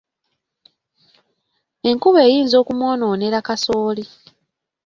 [1.89, 4.05] Enkuba eyinza okumwonoonera kasooli.